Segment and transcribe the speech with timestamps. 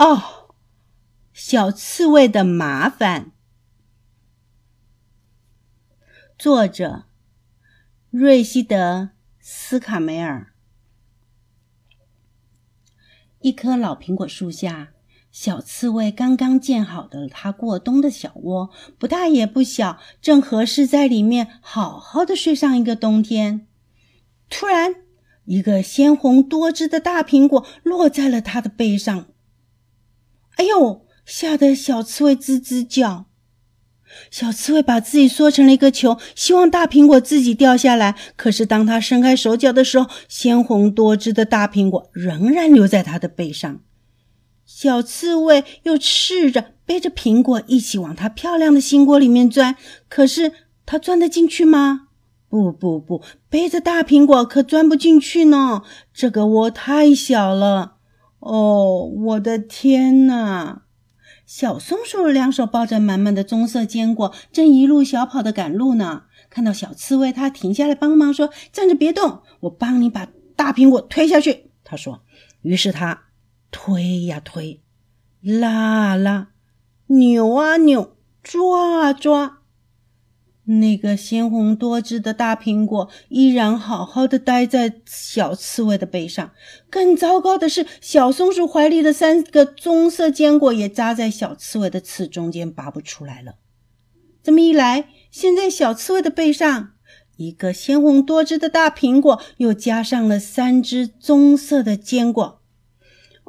[0.00, 0.54] 哦，
[1.34, 3.32] 小刺猬的麻烦。
[6.38, 7.04] 作者：
[8.08, 8.76] 瑞西德·
[9.40, 10.54] 斯卡梅尔。
[13.40, 14.94] 一棵老苹果树下，
[15.30, 23.66] 小刺猬刚刚建好的它过冬的小窝，不大也不小，正合适在里面好好的睡上一个冬天。
[24.48, 24.94] 突然，
[25.44, 29.26] 一个鲜红多汁的大苹果落在了它的背上。
[30.60, 31.06] 哎呦！
[31.24, 33.24] 吓得小刺猬吱吱叫。
[34.30, 38.14] 小刺猬把自己缩成了一个球，希望大苹果自己掉下来。
[38.36, 43.80] 可是当它伸开手脚的时候，鲜红多汁的大苹果仍然留在它的背上。
[44.66, 49.76] 小刺猬又试着背着苹果一起往它漂亮的新锅里面钻，
[50.10, 50.52] 可是
[50.84, 52.08] 它钻得进去吗？
[52.50, 55.80] 不不不，背着大苹果可钻不进去呢。
[56.12, 57.99] 这个窝太小了。
[58.40, 60.82] 哦，我的天哪！
[61.46, 66.24] 小松鼠两手抱着满满的棕色坚果，正一路小跑的赶路呢。
[66.50, 72.22] 看到小刺猬，它停下来帮忙说：“站着别动，我帮你把大苹果推下去。”他说。
[72.62, 73.22] 于是他
[73.70, 74.82] 推呀推，
[75.40, 76.48] 拉啊拉，
[77.06, 79.59] 扭啊扭，抓啊抓。
[80.78, 86.52] 那个鲜红多汁的大苹果依然好好的待在小刺猬的背上。
[86.88, 93.56] 更糟糕的是，小松鼠怀里的三个棕色坚果也扎在小刺猬的刺中间，拔不出来了。
[94.42, 96.92] 这么一来，现在小刺猬的背上，
[97.36, 102.59] 一个鲜红多汁的大苹果又加上了三只棕色的坚果。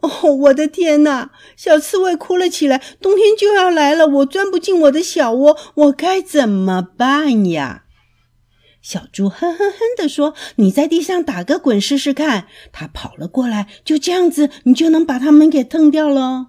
[0.01, 1.31] 哦，我的天哪！
[1.55, 2.81] 小刺猬哭了起来。
[2.99, 7.85] 冬天就要来了，我钻不进我的小窝，我该怎么办呀？
[8.81, 16.47] 小猪哼哼哼地说：“你在地上打个滚试试看。”它跑了过来，就这样子，你就能把它们给蹬掉了。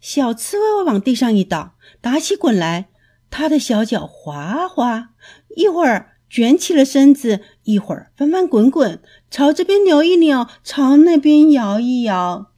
[0.00, 2.88] 小刺猬往地上一倒，打起滚来，
[3.30, 5.10] 它的小脚滑滑，
[5.54, 6.16] 一会儿。
[6.32, 12.52] 卷起了身子，一会儿翻翻滚滚，朝这边扭一扭，朝那边摇一摇，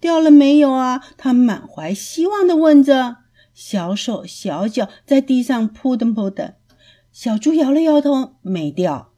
[0.00, 1.04] 掉了没有啊？
[1.18, 3.18] 他满怀希望地问着。
[3.52, 6.54] 小手小脚在地上扑腾扑腾。
[7.12, 9.12] 小猪摇了摇头，没掉。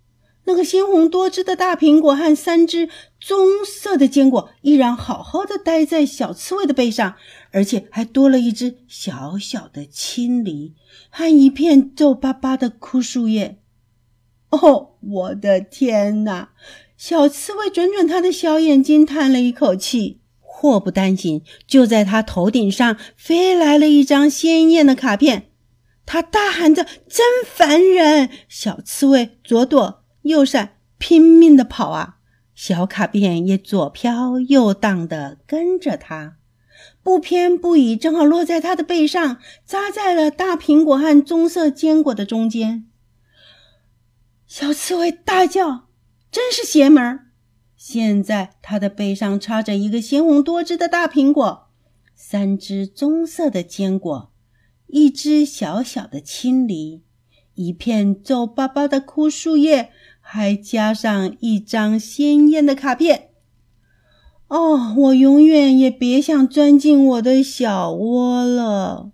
[0.46, 2.88] 那个鲜红多汁的大苹果和三只
[3.20, 7.14] 棕色的坚果依然好好的待在小刺猬的背上，
[7.52, 10.74] 而且还多了一只小小的青梨
[11.10, 13.60] 和一片皱巴巴的枯树叶。
[14.54, 16.50] 哦，我的天哪！
[16.96, 20.20] 小刺猬转转它的小眼睛，叹了一口气。
[20.40, 25.50] 祸不单行，就在它头顶上飞来了一张鲜艳的卡片。
[26.06, 32.16] 他大喊着：“真烦人！”小刺猬左躲右闪，拼命的跑啊。
[32.54, 36.36] 小卡片也左飘右荡的跟着他，
[37.02, 42.86] 不偏不倚，正好落在他的背上，扎在了大苹果和棕色坚果的中间。
[44.56, 45.88] 小刺猬大叫
[46.30, 47.18] ：“真是邪门！”
[47.76, 51.66] 现在它的背上插着一个鲜红多汁的大苹果，
[52.14, 54.30] 三只棕色的坚果，
[54.86, 57.02] 一只小小的青梨，
[57.54, 63.30] 一片皱巴巴的枯树叶，还加上一张鲜艳的卡片。
[64.46, 69.10] 哦，我永远也别想钻进我的小窝了。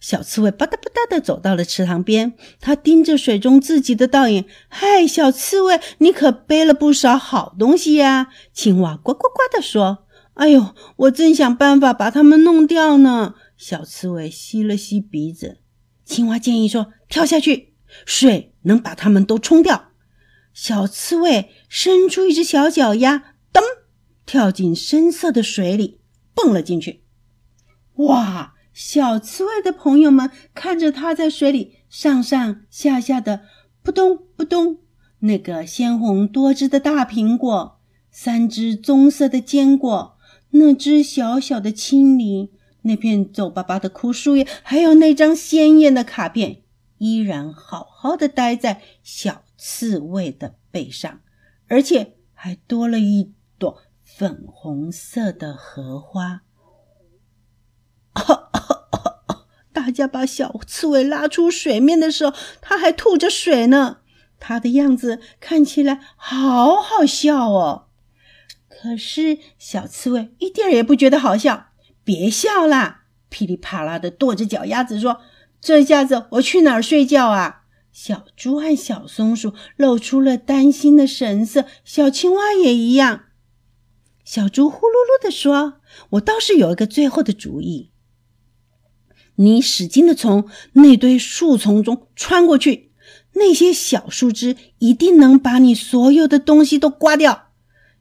[0.00, 4.44] 小刺猬吧嗒吧嗒地走到了池塘边，它盯着水中自己的倒影。
[4.68, 8.28] 嗨，小刺猬，你可背了不少好东西呀！
[8.52, 15.58] 青蛙呱呱呱地说：“哎呦，我正想办法把它们弄掉呢。”小刺猬吸了吸鼻子。
[16.04, 17.74] 青蛙建议说：“跳下去，
[18.06, 19.90] 水能把它们都冲掉。”
[20.54, 23.60] 小刺猬伸出一只小脚丫，噔，
[24.24, 26.00] 跳进深色的水里，
[26.34, 27.04] 蹦了进去。
[27.96, 28.54] 哇！
[28.78, 33.42] 小刺猬的朋友们看着它在水里上上下下的
[33.82, 34.78] 扑通扑通，
[35.18, 37.80] 那个鲜红多汁的大苹果，
[38.12, 40.16] 三只棕色的坚果，
[40.50, 42.52] 那只小小的青梨，
[42.82, 46.62] 那片皱巴巴的枯树叶，还有那张鲜艳的卡片，
[46.98, 51.20] 依然好好的待在小刺猬的背上，
[51.66, 56.42] 而且还多了一朵粉红色的荷花。
[59.88, 64.00] 大家把小刺猬拉出水面的时候，它还吐着水呢。
[64.38, 67.86] 它的样子看起来好好笑哦。
[68.68, 71.68] 可是小刺猬一点也不觉得好笑。
[72.04, 73.04] 别笑啦！
[73.30, 75.22] 噼里啪啦的跺着脚丫子说
[75.58, 83.22] ：“这下子我去哪儿睡觉啊？”小猪和小松鼠露出了担心的神色，小青蛙也一样。
[84.22, 85.80] 小猪呼噜噜地说
[86.12, 87.92] ：“我倒是有一个最后的主意。
[89.40, 92.90] 你使劲的从那堆树丛中穿过去，
[93.34, 97.46] 那些小树枝一定能把你所有的东西都刮掉。”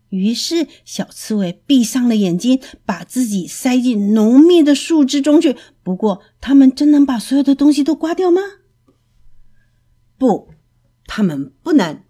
[0.09, 5.57] 于是，小刺猬闭上了眼睛，把自己塞进浓密的树枝中去。
[5.83, 8.41] 不过，它们真能把所有的东西都刮掉吗？
[10.17, 10.49] 不，
[11.05, 12.01] 它们不能。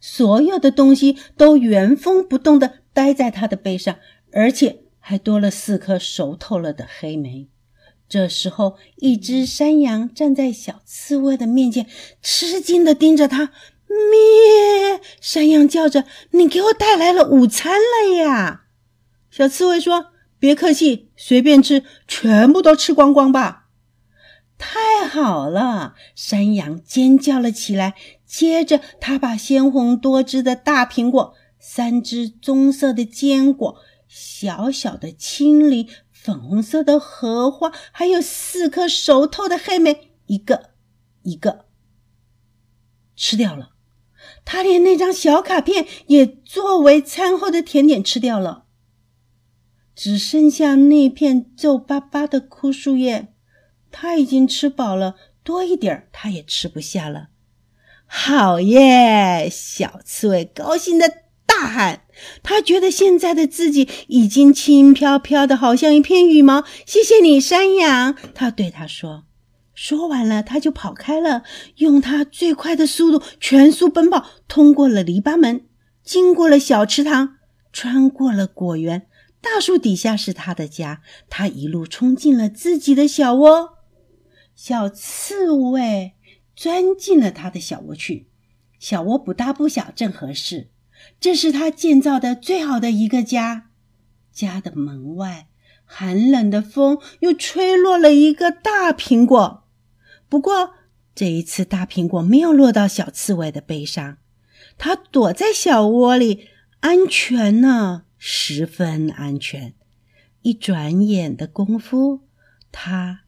[0.00, 3.98] 所有的东西都原封不动的待在它的背上，
[4.32, 7.48] 而且还多了四颗熟透了的黑莓。
[8.08, 11.84] 这时候，一只山羊站在小刺猬的面前，
[12.22, 13.50] 吃惊的盯着它。
[13.88, 15.00] 咩！
[15.20, 18.66] 山羊叫着：“你给我带来了午餐了呀！”
[19.32, 23.66] 小刺猬说：“别客气，随便吃，全部都吃光光吧。”
[24.56, 25.96] 太好了！
[26.14, 27.96] 山羊尖叫了起来。
[28.24, 33.76] 接着，他把鲜红多汁的大苹果、三只棕色的坚果、
[34.12, 40.70] 小小的青梨、粉红色的荷花，还有四颗熟透的黑莓，一个
[41.22, 41.66] 一个
[43.14, 43.70] 吃掉了。
[44.44, 48.64] 他连那张小卡片也作为餐后的甜点吃掉了，
[49.94, 53.32] 只剩下那片皱巴巴的枯树叶。
[53.92, 55.14] 他已经吃饱了，
[55.44, 57.28] 多一点他也吃不下了。
[58.06, 59.48] 好耶！
[59.48, 61.19] 小刺猬高兴的
[61.50, 62.04] 大喊
[62.44, 69.24] ：“他觉得现在的自己已经轻飘飘的，好像一片羽毛。”谢谢你，山羊，他对他说。
[69.74, 71.42] 说完了，他就跑开了，
[71.76, 75.66] 用他最快的速度全速奔跑，通过了篱笆门，
[76.04, 77.36] 经过了小池塘，
[77.72, 79.06] 穿过了果园。
[79.40, 83.70] 大树底下是他的家，他一路冲进了自己的小窝。
[84.54, 86.12] 小刺猬
[86.54, 88.28] 钻进了他的小窝去，
[88.78, 90.68] 小窝不大不小，正合适。
[91.18, 93.70] 这是他建造的最好的一个家。
[94.32, 95.48] 家的门外，
[95.84, 99.64] 寒冷的风又吹落了一个大苹果。
[100.28, 100.74] 不过
[101.14, 104.18] 这一次，大苹果没有落到小刺猬的背上，
[104.78, 106.48] 它躲在小窝里，
[106.80, 109.74] 安全呢，十分安全。
[110.42, 112.20] 一转眼的功夫，
[112.72, 113.22] 它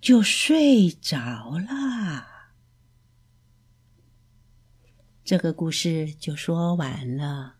[0.00, 2.37] 就睡着了。
[5.28, 7.57] 这个故事就说完了。